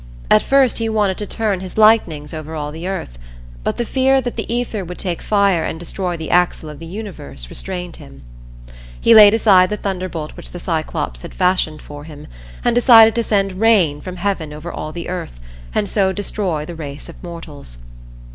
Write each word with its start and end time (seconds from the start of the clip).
At 0.31 0.41
first 0.41 0.79
he 0.79 0.89
wanted 0.89 1.19
to 1.19 1.27
turn 1.27 1.59
his 1.59 1.77
lightnings 1.77 2.33
over 2.33 2.55
all 2.55 2.71
the 2.71 2.87
earth, 2.87 3.19
but 3.63 3.77
the 3.77 3.85
fear 3.85 4.19
that 4.19 4.35
the 4.35 4.51
ether 4.51 4.83
would 4.83 4.97
take 4.97 5.21
fire 5.21 5.63
and 5.63 5.79
destroy 5.79 6.17
the 6.17 6.31
axle 6.31 6.69
of 6.71 6.79
the 6.79 6.87
universe 6.87 7.51
restrained 7.51 7.97
him. 7.97 8.23
He 8.99 9.13
laid 9.13 9.35
aside 9.35 9.69
the 9.69 9.77
thunderbolt 9.77 10.31
which 10.35 10.49
the 10.53 10.59
Cyclops 10.59 11.21
had 11.21 11.35
fashioned 11.35 11.83
for 11.83 12.05
him, 12.05 12.25
and 12.65 12.73
decided 12.73 13.13
to 13.13 13.21
send 13.23 13.59
rain 13.61 14.01
from 14.01 14.15
heaven 14.15 14.51
over 14.53 14.71
all 14.71 14.91
the 14.91 15.07
earth 15.07 15.39
and 15.75 15.87
so 15.87 16.11
destroy 16.11 16.65
the 16.65 16.73
race 16.73 17.07
of 17.07 17.21
mortals. 17.23 17.77